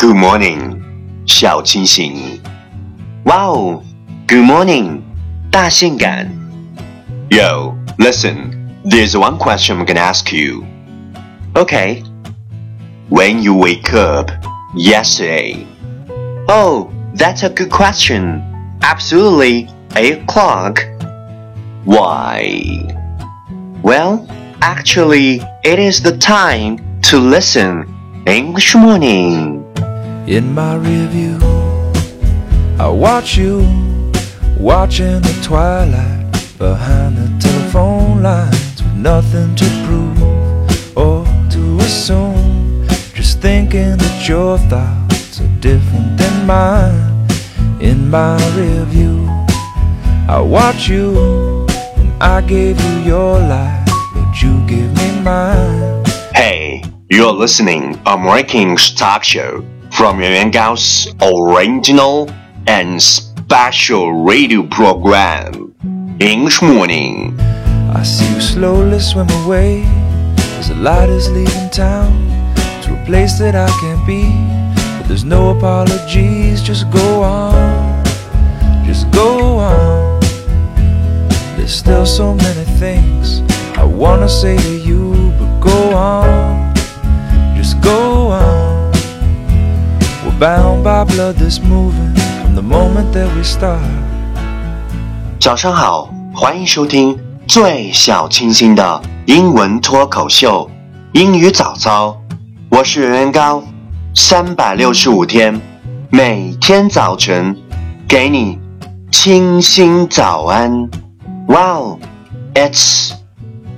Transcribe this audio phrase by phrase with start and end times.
[0.00, 0.80] Good morning，
[1.26, 2.40] 小清醒。
[3.24, 3.82] 哇哦
[4.26, 5.02] ，Good morning，
[5.50, 6.26] 大性感。
[7.28, 8.50] Yo, listen.
[8.82, 10.64] There's one question I'm gonna ask you.
[11.52, 12.02] Okay.
[13.10, 14.30] When you wake up
[14.74, 15.66] yesterday?
[16.48, 18.40] Oh, that's a good question.
[18.80, 20.82] Absolutely, eight o'clock.
[21.84, 22.86] Why?
[23.82, 24.26] Well,
[24.62, 27.84] actually, it is the time to listen
[28.26, 29.59] English morning.
[30.30, 31.40] In my review,
[32.78, 33.66] I watch you
[34.60, 42.86] watching the twilight behind the telephone lines with nothing to prove or to assume.
[43.12, 47.26] Just thinking that your thoughts are different than mine.
[47.80, 49.26] In my review,
[50.28, 51.66] I watch you
[51.96, 56.04] and I gave you your life, but you give me mine.
[56.32, 59.66] Hey, you're listening American Talk Show
[60.00, 62.26] from Yuan Gao's original
[62.66, 65.74] and special radio program,
[66.18, 67.38] English Morning.
[67.92, 69.82] I see you slowly swim away
[70.58, 72.10] as the light is leaving town
[72.84, 74.24] to a place that I can't be.
[74.96, 78.02] But there's no apologies, just go on,
[78.86, 80.18] just go on.
[81.58, 83.42] There's still so many things
[83.76, 84.89] I wanna say to you,
[90.40, 93.78] bound by blood that's moving from the moment that we start.
[95.38, 97.14] 早上好，欢迎收听
[97.46, 100.70] 最小清新的英文脱口秀——
[101.12, 102.18] 英语早操。
[102.70, 103.62] 我是袁元高，
[104.14, 105.60] 三百六十五天，
[106.08, 107.54] 每天早晨
[108.08, 108.58] 给你
[109.12, 110.88] 清新早安。
[111.48, 111.98] Wow,
[112.54, 113.10] it's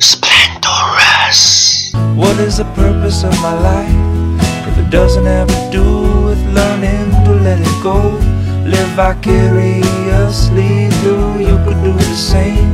[0.00, 1.92] splendorous.
[2.16, 3.92] What is the purpose of my life
[4.66, 6.05] if it doesn't have to do
[6.56, 7.98] learning to let it go?
[8.64, 12.72] Live vicariously through, you could do the same.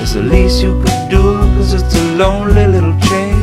[0.00, 1.22] It's the least you could do,
[1.56, 3.40] cause it's a lonely little chain.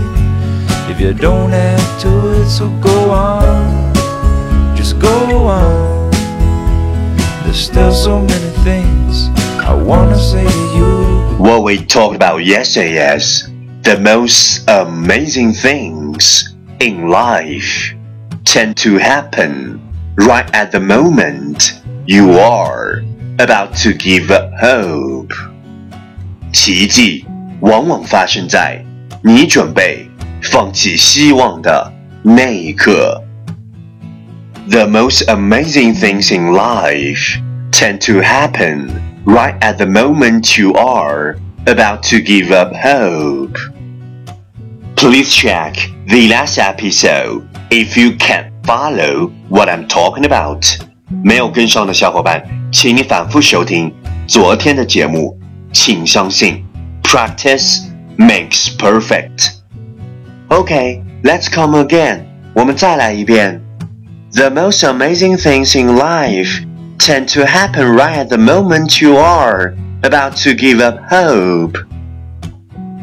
[0.91, 3.93] If you don't add to it, so go on,
[4.75, 5.15] just go
[5.47, 6.11] on.
[7.43, 9.29] There's still so many things
[9.67, 10.91] I wanna say to you.
[11.37, 13.49] What we talked about yesterday is
[13.81, 17.93] the most amazing things in life
[18.43, 19.70] tend to happen
[20.15, 23.03] right at the moment you are
[23.39, 25.33] about to give up hope。
[26.51, 27.25] 奇迹
[27.61, 28.83] 往往发生在
[29.23, 30.09] 你准备
[30.41, 31.91] 放弃希望的
[32.23, 33.23] 那一刻。
[34.69, 37.39] The most amazing things in life
[37.71, 38.89] tend to happen
[39.25, 43.57] right at the moment you are about to give up hope.
[44.95, 45.75] Please check
[46.07, 50.65] the last episode if you can follow what I'm talking about。
[51.23, 53.93] 没有跟上的小伙伴，请你反复收听
[54.27, 55.37] 昨天的节目。
[55.73, 56.65] 请相信
[57.03, 57.83] ，practice
[58.17, 59.51] makes perfect。
[60.49, 62.21] OK，let's come again。
[62.53, 63.61] 我们再来一遍。
[64.33, 66.63] The most amazing things in life
[66.97, 69.73] tend to happen right at the moment you are
[70.03, 71.77] about to give up hope.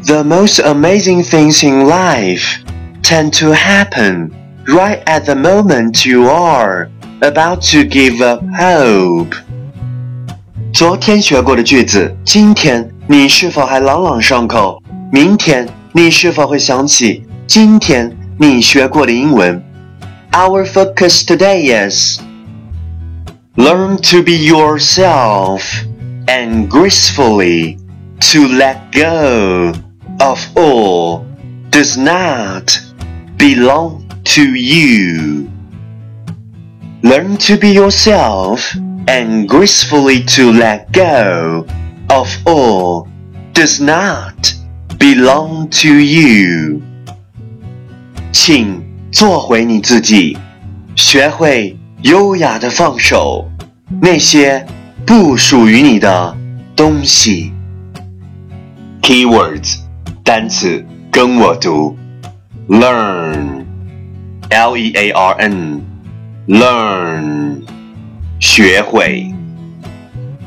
[0.05, 2.59] The most amazing things in life
[3.03, 4.31] tend to happen
[4.71, 6.89] right at the moment you are
[7.21, 9.33] about to give up hope.
[9.33, 9.35] hope。
[10.71, 14.81] 昨天学过的句子，今天你是否还朗朗上口？
[15.11, 19.61] 明天你是否会想起今天你学过的英文
[20.31, 22.19] ？Our focus today is
[23.55, 25.61] learn to be yourself
[26.27, 27.77] and gracefully
[28.19, 29.73] to let go
[30.19, 31.23] of all
[31.71, 32.77] does not
[33.37, 34.03] belong
[34.35, 35.49] to you.
[37.01, 38.75] Learn to be yourself
[39.07, 41.65] and gracefully to let go
[42.09, 43.07] of all
[43.53, 44.53] does not
[44.99, 46.79] belong to you.
[46.79, 46.81] you。
[48.31, 50.37] 请做回你自己，
[50.95, 53.49] 学会优雅的放手
[53.99, 54.65] 那些
[55.05, 56.37] 不属于你的
[56.75, 57.51] 东西。
[59.01, 59.79] Keywords
[60.23, 61.97] 单词跟我读
[62.67, 63.58] ，learn。
[64.49, 64.49] Learn, learn, 学会.
[64.49, 67.61] Gracefully, L E A R N，learn，
[68.39, 69.31] 学会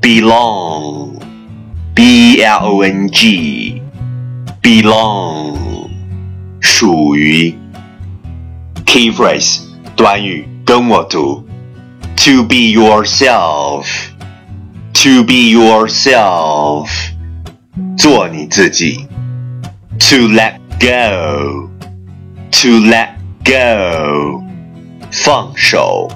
[0.00, 5.56] .；belong，B E L O N G，belong，
[6.60, 7.52] 属于。
[8.86, 9.60] Key phrase，
[9.94, 10.48] 短语。
[10.64, 11.45] 跟我读。
[12.16, 13.86] to be yourself,
[14.94, 16.88] to be yourself.
[17.96, 19.06] 做你自己.
[19.98, 21.68] To let go,
[22.50, 23.10] to let
[23.44, 24.42] go.
[25.10, 26.08] 放手.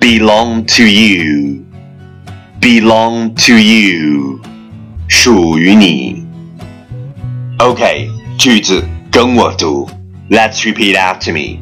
[0.00, 1.64] Belong to you,
[2.60, 4.40] belong to you.
[5.08, 6.24] 属于你.
[7.58, 8.08] Okay.
[8.38, 9.88] 句子跟我读.
[10.28, 11.60] Let's repeat after me.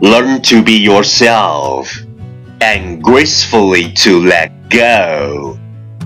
[0.00, 2.04] Learn to be yourself
[2.60, 5.58] and gracefully to let go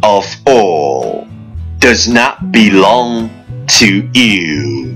[0.02, 1.26] of all
[1.78, 3.30] does not belong
[3.66, 4.94] to you.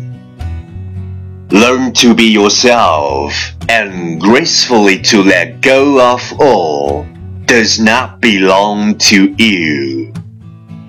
[1.50, 3.34] Learn to be yourself
[3.68, 7.06] and gracefully to let go of all
[7.44, 10.12] does not belong to you.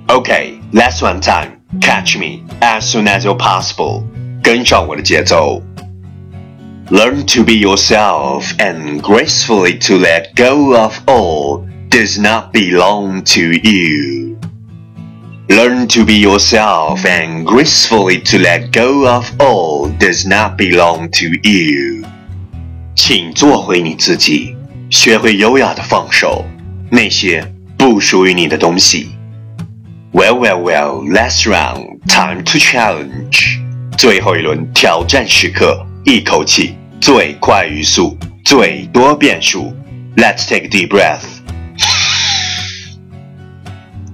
[0.10, 1.62] Okay, last one time.
[1.82, 4.04] Catch me as soon as you're possible.
[4.44, 5.62] 跟上我的节奏。
[6.90, 14.38] Learn to be yourself and gracefully to let go of all does not belong to you.
[15.48, 21.28] Learn to be yourself and gracefully to let go of all does not belong to
[21.44, 22.04] you.
[22.96, 24.56] 请做回你自己，
[24.90, 26.46] 学会优雅的放手
[26.92, 29.10] 那些不属于你的东西。
[30.12, 33.60] Well, well, well, last round, time to challenge.
[33.98, 35.88] 最后一轮挑战时刻。
[36.06, 39.74] 一口气最快语速，最多变数。
[40.18, 41.33] Let's take a deep breath.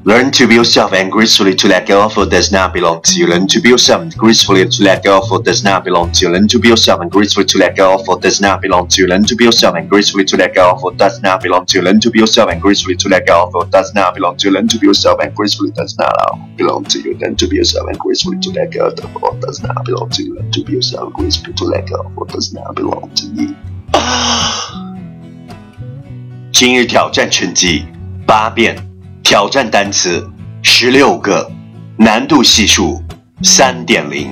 [0.10, 3.20] Learn to be yourself and gracefully to let go of what does not belong to
[3.20, 3.28] you.
[3.28, 6.26] Learn to be yourself and gracefully to let go of what does not belong to
[6.26, 6.32] you.
[6.32, 9.04] Learn to be yourself and gracefully to let go of what does not belong to
[9.04, 9.08] you.
[9.08, 11.78] Learn to be yourself and gracefully to let go of what does not belong to
[11.78, 11.84] you.
[11.84, 14.48] Learn to be yourself and gracefully to let go of what does not belong to
[14.48, 14.54] you.
[14.56, 17.16] Learn to be yourself and gracefully does not belong to you.
[17.20, 20.24] Learn to be yourself and gracefully to let go of what does not belong to
[20.24, 20.34] you.
[20.34, 23.28] Learn to be yourself and gracefully to let go of what does not belong to
[23.28, 23.54] you.
[26.52, 27.86] 今日挑战成绩
[28.26, 28.88] 八遍。
[29.30, 30.28] 挑战单词
[30.64, 31.52] 十六个，
[31.98, 33.00] 难度系数
[33.44, 34.28] 三点零。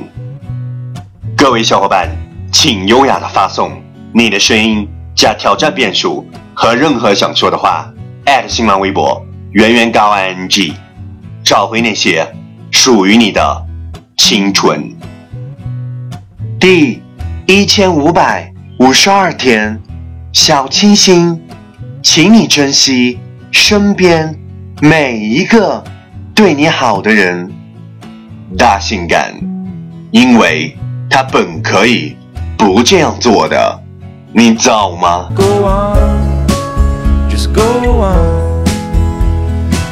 [1.38, 2.10] 各位小伙伴，
[2.52, 3.80] 请优雅的发送
[4.12, 7.94] 你的声音加挑战变数和任何想说的话，@
[8.50, 10.74] 新浪微博圆圆高 ing，
[11.44, 12.28] 找回那些
[12.72, 13.64] 属于你的
[14.18, 14.96] 青春。
[16.60, 17.04] 第
[17.46, 19.80] 一千五百五十二天，
[20.34, 21.40] 小清新，
[22.02, 23.20] 请你珍惜
[23.52, 24.36] 身边。
[24.82, 25.84] 每一个
[26.36, 27.52] 对你好的人，
[28.56, 29.34] 大性感，
[30.12, 30.78] 因为
[31.10, 32.16] 他本可以
[32.56, 33.82] 不这样做的，
[34.34, 36.46] 你造吗？Go on,
[37.28, 37.64] just go
[38.04, 38.64] on.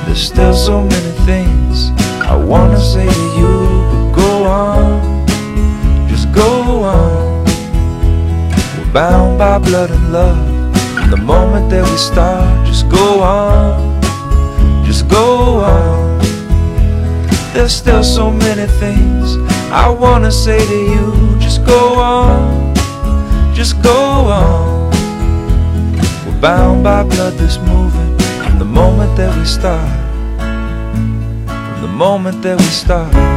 [0.05, 1.91] There's still so many things
[2.21, 5.25] I wanna say to you, but go on,
[6.07, 7.43] just go on.
[8.77, 10.37] We're bound by blood and love.
[10.93, 13.94] From the moment that we start, just go on.
[17.55, 19.37] There's still so many things
[19.71, 21.39] I wanna say to you.
[21.39, 22.75] Just go on,
[23.55, 24.91] just go on.
[26.25, 29.89] We're bound by blood that's moving from the moment that we start.
[30.37, 33.34] From the moment that we start.